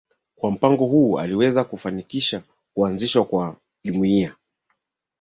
Kwa 0.35 0.51
mpango 0.51 0.85
huo 0.85 1.19
aliweza 1.19 1.63
kufanikisha 1.63 2.43
kuanzishwa 2.73 3.25
kwa 3.25 3.55
Jumuiya 3.83 4.35